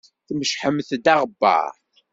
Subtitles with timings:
[0.27, 1.73] Tmecḥemt-d aɣebbar.